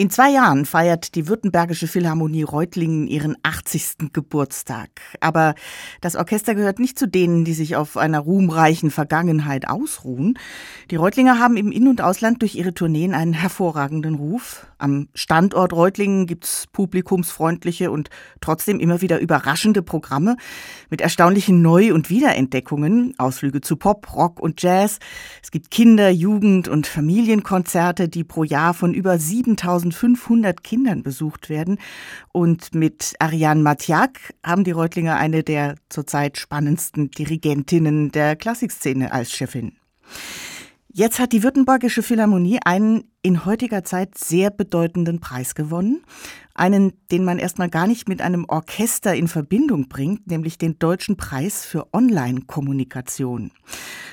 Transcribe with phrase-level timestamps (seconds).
[0.00, 4.12] In zwei Jahren feiert die Württembergische Philharmonie Reutlingen ihren 80.
[4.12, 4.90] Geburtstag.
[5.18, 5.56] Aber
[6.00, 10.38] das Orchester gehört nicht zu denen, die sich auf einer ruhmreichen Vergangenheit ausruhen.
[10.92, 14.68] Die Reutlinger haben im In- und Ausland durch ihre Tourneen einen hervorragenden Ruf.
[14.78, 18.08] Am Standort Reutlingen gibt's publikumsfreundliche und
[18.40, 20.36] trotzdem immer wieder überraschende Programme
[20.90, 25.00] mit erstaunlichen Neu- und Wiederentdeckungen, Ausflüge zu Pop, Rock und Jazz.
[25.42, 31.48] Es gibt Kinder-, Jugend- und Familienkonzerte, die pro Jahr von über 7000 1500 Kindern besucht
[31.48, 31.78] werden.
[32.32, 39.32] Und mit Ariane Matjak haben die Reutlinger eine der zurzeit spannendsten Dirigentinnen der Klassikszene als
[39.32, 39.72] Chefin.
[40.90, 46.02] Jetzt hat die Württembergische Philharmonie einen in heutiger Zeit sehr bedeutenden Preis gewonnen.
[46.54, 51.16] Einen, den man erstmal gar nicht mit einem Orchester in Verbindung bringt, nämlich den Deutschen
[51.16, 53.52] Preis für Online-Kommunikation.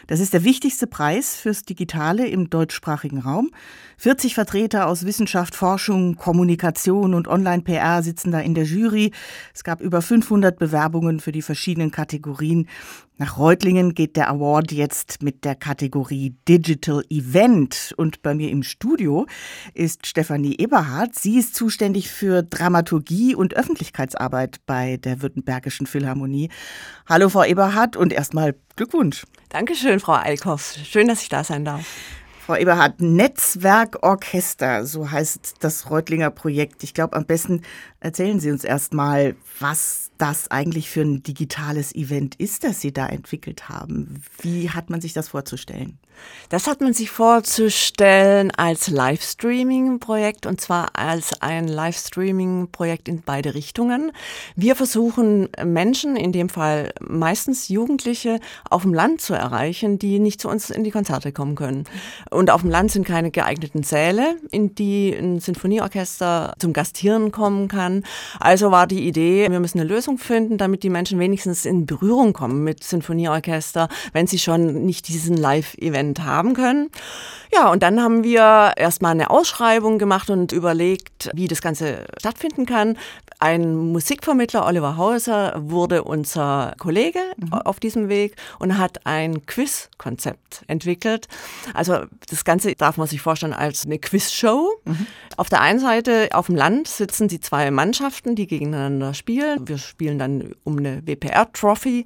[0.07, 3.49] Das ist der wichtigste Preis fürs Digitale im deutschsprachigen Raum.
[3.97, 9.11] 40 Vertreter aus Wissenschaft, Forschung, Kommunikation und Online-PR sitzen da in der Jury.
[9.53, 12.67] Es gab über 500 Bewerbungen für die verschiedenen Kategorien.
[13.17, 17.93] Nach Reutlingen geht der Award jetzt mit der Kategorie Digital Event.
[17.95, 19.25] Und bei mir im Studio
[19.73, 21.15] ist Stefanie Eberhardt.
[21.15, 26.49] Sie ist zuständig für Dramaturgie und Öffentlichkeitsarbeit bei der Württembergischen Philharmonie.
[27.07, 29.23] Hallo, Frau Eberhardt, und erstmal Glückwunsch.
[29.47, 30.75] Dankeschön, Frau Eickhoff.
[30.83, 31.85] Schön, dass ich da sein darf.
[32.45, 36.83] Frau Eberhardt, Netzwerkorchester, so heißt das Reutlinger Projekt.
[36.83, 37.63] Ich glaube, am besten
[38.01, 43.07] erzählen Sie uns erstmal, was das eigentlich für ein digitales Event ist, das Sie da
[43.07, 44.21] entwickelt haben.
[44.41, 45.97] Wie hat man sich das vorzustellen?
[46.49, 54.11] Das hat man sich vorzustellen als Livestreaming-Projekt und zwar als ein Livestreaming-Projekt in beide Richtungen.
[54.55, 60.39] Wir versuchen Menschen, in dem Fall meistens Jugendliche, auf dem Land zu erreichen, die nicht
[60.39, 61.85] zu uns in die Konzerte kommen können.
[62.29, 67.67] Und auf dem Land sind keine geeigneten Säle, in die ein Sinfonieorchester zum Gastieren kommen
[67.67, 68.03] kann.
[68.39, 72.33] Also war die Idee, wir müssen eine Lösung finden, damit die Menschen wenigstens in Berührung
[72.33, 76.89] kommen mit Sinfonieorchester, wenn sie schon nicht diesen Live-Event Prozent haben können.
[77.53, 82.65] Ja, und dann haben wir erstmal eine Ausschreibung gemacht und überlegt, wie das Ganze stattfinden
[82.65, 82.97] kann.
[83.39, 87.53] Ein Musikvermittler, Oliver Hauser, wurde unser Kollege mhm.
[87.53, 91.27] auf diesem Weg und hat ein Quiz-Konzept entwickelt.
[91.73, 94.69] Also das Ganze darf man sich vorstellen als eine Quizshow.
[94.85, 95.07] Mhm.
[95.35, 99.67] Auf der einen Seite auf dem Land sitzen die zwei Mannschaften, die gegeneinander spielen.
[99.67, 102.03] Wir spielen dann um eine WPR-Trophy.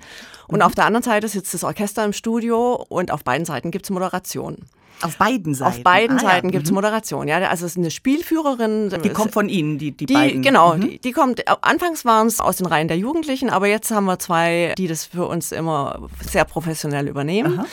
[0.48, 0.62] Und mhm.
[0.64, 3.92] auf der anderen Seite sitzt das Orchester im Studio und auf beiden Seiten gibt es
[3.92, 4.66] Moderation.
[5.02, 5.72] Auf beiden Seiten.
[5.72, 6.52] Auf beiden ah, Seiten ja.
[6.52, 6.76] gibt es mhm.
[6.76, 7.28] Moderation.
[7.28, 8.90] Ja, also es ist eine Spielführerin.
[9.04, 10.42] Die kommt von Ihnen, die, die, die beiden.
[10.42, 10.82] Genau, mhm.
[10.82, 11.44] die, die kommt.
[11.64, 15.06] Anfangs waren es aus den Reihen der Jugendlichen, aber jetzt haben wir zwei, die das
[15.06, 17.60] für uns immer sehr professionell übernehmen.
[17.60, 17.66] Aha.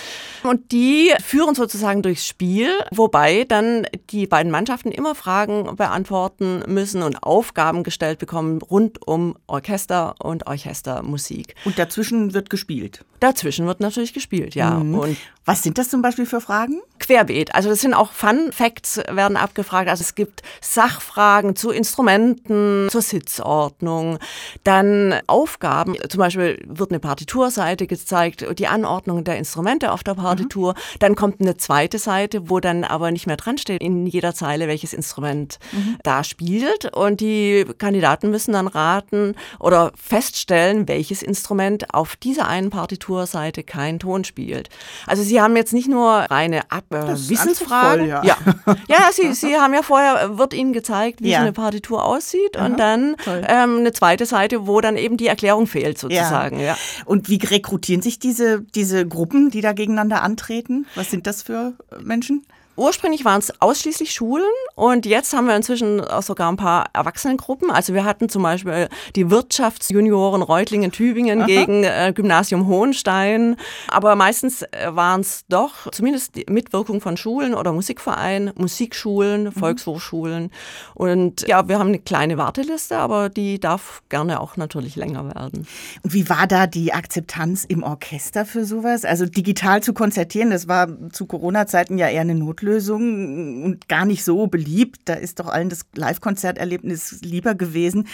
[0.43, 7.03] Und die führen sozusagen durchs Spiel, wobei dann die beiden Mannschaften immer Fragen beantworten müssen
[7.03, 11.55] und Aufgaben gestellt bekommen rund um Orchester und Orchestermusik.
[11.65, 13.05] Und dazwischen wird gespielt.
[13.21, 14.71] Dazwischen wird natürlich gespielt, ja.
[14.71, 14.95] Mhm.
[14.95, 16.81] Und was sind das zum Beispiel für Fragen?
[17.07, 17.55] Querbeet.
[17.55, 19.89] Also das sind auch Fun Facts werden abgefragt.
[19.89, 24.19] Also es gibt Sachfragen zu Instrumenten, zur Sitzordnung,
[24.65, 25.95] dann Aufgaben.
[26.09, 30.73] Zum Beispiel wird eine Partiturseite gezeigt, die Anordnung der Instrumente auf der Partitur.
[30.73, 30.99] Mhm.
[30.99, 34.67] Dann kommt eine zweite Seite, wo dann aber nicht mehr dran steht in jeder Zeile,
[34.67, 35.99] welches Instrument mhm.
[36.03, 36.97] da spielt.
[36.97, 44.01] Und die Kandidaten müssen dann raten oder feststellen, welches Instrument auf dieser einen Partiturseite keinen
[44.01, 44.71] Ton spielt.
[45.07, 48.07] Also sie haben jetzt nicht nur reine Ab äh, Wissensfragen.
[48.07, 48.37] Ja, ja.
[48.89, 51.39] ja sie, sie haben ja vorher, wird ihnen gezeigt, wie ja.
[51.39, 55.27] so eine Partitur aussieht Aha, und dann ähm, eine zweite Seite, wo dann eben die
[55.27, 56.59] Erklärung fehlt sozusagen.
[56.59, 56.67] Ja.
[56.67, 56.77] ja.
[57.05, 60.87] Und wie rekrutieren sich diese, diese Gruppen, die da gegeneinander antreten?
[60.95, 62.45] Was sind das für Menschen?
[62.77, 64.45] Ursprünglich waren es ausschließlich Schulen
[64.75, 67.71] und jetzt haben wir inzwischen auch sogar ein paar Erwachsenengruppen.
[67.71, 71.47] Also wir hatten zum Beispiel die Wirtschaftsjunioren Reutlingen Tübingen Aha.
[71.47, 73.57] gegen äh, Gymnasium Hohenstein.
[73.89, 79.53] Aber meistens äh, waren es doch zumindest die Mitwirkung von Schulen oder Musikvereinen, Musikschulen, mhm.
[79.53, 80.51] Volkshochschulen.
[80.95, 85.67] Und ja, wir haben eine kleine Warteliste, aber die darf gerne auch natürlich länger werden.
[86.03, 89.07] Und wie war da die Akzeptanz im Orchester für sowas?
[89.07, 92.66] Also digital zu konzertieren, das war zu Corona-Zeiten ja eher eine Notlösung.
[92.67, 95.01] Auflösung und gar nicht so beliebt.
[95.05, 98.09] Da ist doch allen das Live-Konzerterlebnis lieber gewesen.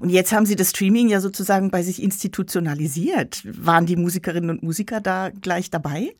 [0.00, 3.42] Und jetzt haben Sie das Streaming ja sozusagen bei sich institutionalisiert.
[3.44, 6.14] Waren die Musikerinnen und Musiker da gleich dabei?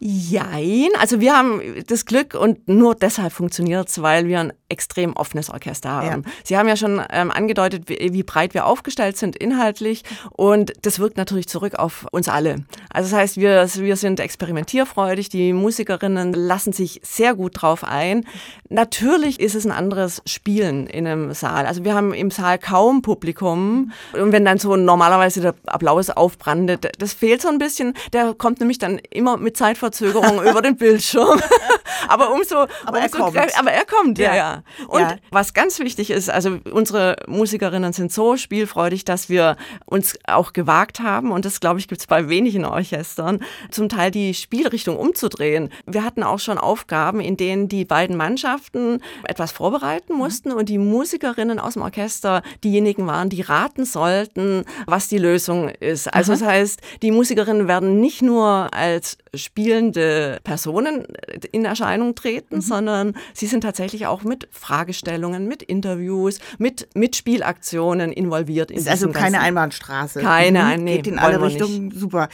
[0.00, 0.88] Jein.
[0.98, 5.50] Also wir haben das Glück und nur deshalb funktioniert es, weil wir ein extrem offenes
[5.50, 6.22] Orchester haben.
[6.24, 6.32] Ja.
[6.44, 10.98] Sie haben ja schon ähm, angedeutet, wie, wie breit wir aufgestellt sind inhaltlich und das
[10.98, 12.64] wirkt natürlich zurück auf uns alle.
[12.90, 18.24] Also das heißt, wir, wir sind experimentierfreudig, die Musikerinnen lassen sich sehr gut drauf ein.
[18.70, 21.66] Natürlich ist es ein anderes Spielen in einem Saal.
[21.66, 26.90] Also wir haben im Saal kaum Publikum und wenn dann so normalerweise der Applaus aufbrandet,
[26.98, 27.94] das fehlt so ein bisschen.
[28.12, 31.40] Der kommt nämlich dann immer mit Zeitverzögerung über den Bildschirm.
[32.08, 33.58] aber umso, aber, umso er kommt.
[33.58, 34.62] aber er kommt, ja, ja.
[34.86, 35.16] Und ja.
[35.30, 39.56] was ganz wichtig ist, also unsere Musikerinnen sind so spielfreudig, dass wir
[39.86, 44.12] uns auch gewagt haben und das glaube ich gibt es bei wenigen Orchestern, zum Teil
[44.12, 45.70] die Spielrichtung umzudrehen.
[45.86, 50.18] Wir hatten auch schon Aufgaben, in denen die beiden Mannschaften etwas vorbereiten mhm.
[50.18, 55.68] mussten und die Musikerinnen aus dem Orchester diejenigen waren, die raten sollten, was die Lösung
[55.68, 56.12] ist.
[56.12, 56.40] Also Aha.
[56.40, 61.06] das heißt, die Musikerinnen werden nicht nur als spielende Personen
[61.52, 62.60] in Erscheinung treten, mhm.
[62.60, 68.70] sondern sie sind tatsächlich auch mit Fragestellungen, mit Interviews, mit Mitspielaktionen involviert.
[68.70, 70.20] In ist also keine Einbahnstraße.
[70.20, 70.84] Keine, mhm.
[70.84, 71.90] nee, geht in alle Richtungen.
[71.90, 72.28] Super.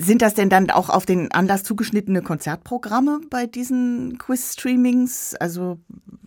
[0.00, 5.34] Sind das denn dann auch auf den Anlass zugeschnittene Konzertprogramme bei diesen Quiz-Streamings?
[5.36, 5.78] Also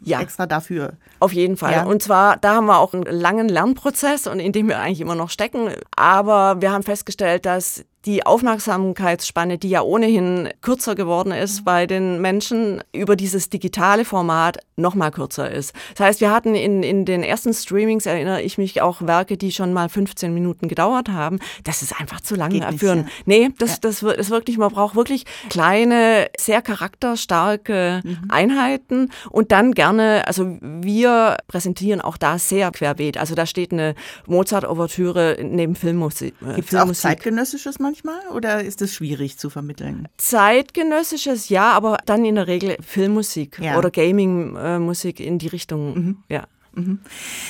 [0.02, 0.22] ja.
[0.22, 0.94] extra dafür.
[1.20, 1.74] Auf jeden Fall.
[1.74, 1.84] Ja.
[1.86, 5.16] Und zwar, da haben wir auch einen langen Lernprozess und in dem wir eigentlich immer
[5.16, 5.70] noch stecken.
[5.96, 12.22] Aber wir haben festgestellt, dass die Aufmerksamkeitsspanne, die ja ohnehin kürzer geworden ist bei den
[12.22, 15.74] Menschen, über dieses digitale Format noch mal kürzer ist.
[15.96, 19.52] Das heißt, wir hatten in, in den ersten Streamings, erinnere ich mich, auch Werke, die
[19.52, 21.40] schon mal 15 Minuten gedauert haben.
[21.66, 23.78] Das ist einfach zu lange Geht für ein, Nee, das, ja.
[23.82, 28.20] das, ist wirklich, man braucht wirklich kleine, sehr charakterstarke mhm.
[28.30, 33.18] Einheiten und dann gerne, also wir präsentieren auch da sehr querbeet.
[33.18, 33.96] Also da steht eine
[34.28, 36.36] Mozart-Ouvertüre neben Filmmusik.
[36.42, 37.97] Äh, Gibt es auch zeitgenössisches manchmal?
[38.04, 40.08] Manchmal oder ist es schwierig zu vermitteln?
[40.18, 43.78] Zeitgenössisches ja, aber dann in der Regel Filmmusik ja.
[43.78, 46.18] oder Gaming-Musik in die Richtung, mhm.
[46.30, 46.44] ja.
[46.74, 47.00] Mhm.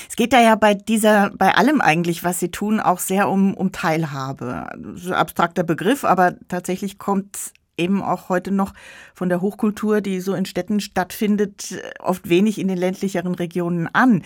[0.10, 3.54] Es geht da ja bei dieser, bei allem eigentlich, was Sie tun, auch sehr um,
[3.54, 4.68] um Teilhabe.
[4.96, 8.74] So abstrakter Begriff, aber tatsächlich kommt eben auch heute noch
[9.14, 14.24] von der Hochkultur, die so in Städten stattfindet, oft wenig in den ländlicheren Regionen an.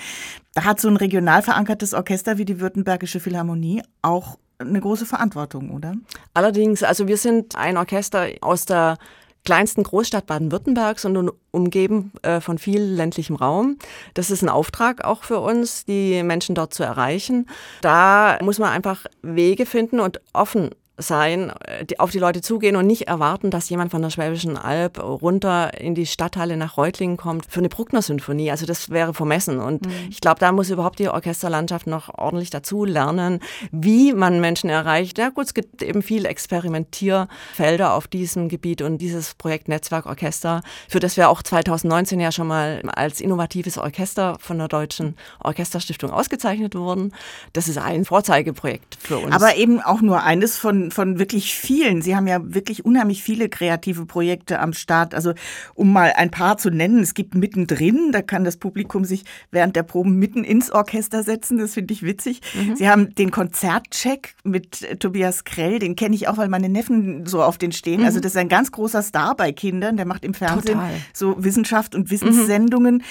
[0.54, 5.72] Da hat so ein regional verankertes Orchester wie die Württembergische Philharmonie auch eine große Verantwortung,
[5.72, 5.94] oder?
[6.34, 8.98] Allerdings, also wir sind ein Orchester aus der
[9.44, 13.78] kleinsten Großstadt Baden-Württembergs und umgeben äh, von viel ländlichem Raum.
[14.13, 17.48] Das ist ein Auftrag auch für uns, die Menschen dort zu erreichen.
[17.81, 22.88] Da muss man einfach Wege finden und offen sein, äh, auf die Leute zugehen und
[22.88, 27.46] nicht erwarten, dass jemand von der Schwäbischen Alb runter in die Stadthalle nach Reutlingen kommt
[27.50, 28.52] für eine Bruckner-Symphonie.
[28.52, 29.60] Also das wäre vermessen.
[29.60, 29.92] Und mhm.
[30.10, 33.40] ich glaube, da muss überhaupt die Orchesterlandschaft noch ordentlich dazu lernen,
[33.72, 35.18] wie man Menschen erreicht.
[35.18, 40.62] Ja gut, es gibt eben viele Experimentierfelder auf diesem Gebiet und dieses Projekt Netzwerk Orchester,
[40.88, 46.12] für das wir auch 2019 ja schon mal als innovatives Orchester von der Deutschen Orchesterstiftung
[46.12, 47.14] ausgezeichnet wurden.
[47.54, 49.34] Das ist ein Vorzeigeprojekt für uns.
[49.34, 52.01] Aber eben auch nur eines von von, wirklich vielen.
[52.01, 55.13] Sie haben ja wirklich unheimlich viele kreative Projekte am Start.
[55.13, 55.33] Also
[55.75, 59.75] um mal ein paar zu nennen, es gibt mittendrin, da kann das Publikum sich während
[59.75, 61.57] der Proben mitten ins Orchester setzen.
[61.57, 62.42] Das finde ich witzig.
[62.54, 62.75] Mhm.
[62.78, 67.44] Sie haben den Konzertcheck mit Tobias Krell, den kenne ich auch, weil meine Neffen so
[67.44, 68.04] auf den stehen.
[68.04, 68.12] Also mhm.
[68.12, 69.98] Also das ist ein ganz großer Star bei Kindern.
[69.98, 70.92] Der macht im Fernsehen Total.
[71.13, 72.95] so Wissenschaft und Wissenssendungen.
[72.95, 73.01] Mhm.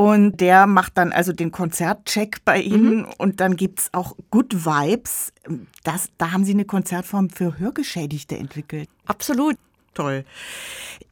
[0.00, 3.00] Und der macht dann also den Konzertcheck bei Ihnen.
[3.00, 3.06] Mhm.
[3.18, 5.30] Und dann gibt es auch Good Vibes.
[5.84, 8.88] Das, da haben Sie eine Konzertform für Hörgeschädigte entwickelt.
[9.04, 9.58] Absolut
[9.94, 10.24] toll.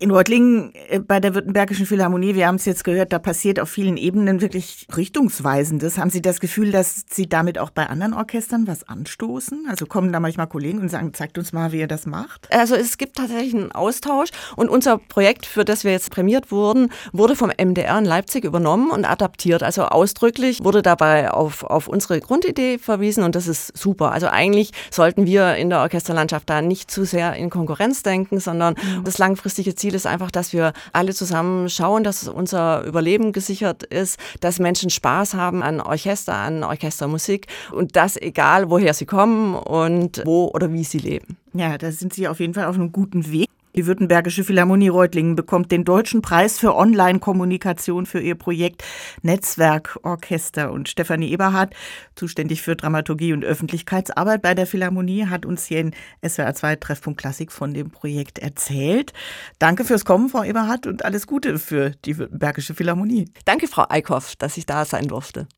[0.00, 3.68] In Reutlingen äh, bei der Württembergischen Philharmonie, wir haben es jetzt gehört, da passiert auf
[3.68, 5.98] vielen Ebenen wirklich Richtungsweisendes.
[5.98, 9.66] Haben Sie das Gefühl, dass Sie damit auch bei anderen Orchestern was anstoßen?
[9.68, 12.46] Also kommen da manchmal Kollegen und sagen, zeigt uns mal, wie ihr das macht?
[12.52, 16.92] Also es gibt tatsächlich einen Austausch und unser Projekt, für das wir jetzt prämiert wurden,
[17.12, 19.64] wurde vom MDR in Leipzig übernommen und adaptiert.
[19.64, 24.12] Also ausdrücklich wurde dabei auf, auf unsere Grundidee verwiesen und das ist super.
[24.12, 28.67] Also eigentlich sollten wir in der Orchesterlandschaft da nicht zu sehr in Konkurrenz denken, sondern
[28.76, 29.04] Mhm.
[29.04, 34.18] Das langfristige Ziel ist einfach, dass wir alle zusammen schauen, dass unser Überleben gesichert ist,
[34.40, 40.22] dass Menschen Spaß haben an Orchester, an Orchestermusik und das egal, woher sie kommen und
[40.24, 41.36] wo oder wie sie leben.
[41.54, 43.48] Ja, da sind Sie auf jeden Fall auf einem guten Weg.
[43.78, 48.82] Die Württembergische Philharmonie Reutlingen bekommt den Deutschen Preis für Online-Kommunikation für ihr Projekt
[49.22, 50.72] Netzwerk Orchester.
[50.72, 51.74] Und Stefanie Eberhardt,
[52.16, 55.94] zuständig für Dramaturgie und Öffentlichkeitsarbeit bei der Philharmonie, hat uns hier in
[56.26, 59.12] SWR 2 Treffpunkt Klassik von dem Projekt erzählt.
[59.60, 63.30] Danke fürs Kommen, Frau Eberhardt, und alles Gute für die Württembergische Philharmonie.
[63.44, 65.46] Danke, Frau Eickhoff, dass ich da sein durfte.